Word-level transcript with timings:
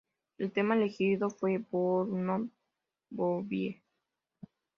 El 0.39 0.51
tema 0.51 0.73
elegido 0.75 1.29
fue 1.29 1.59
Bourbon 1.59 2.51
Boogie. 3.11 3.83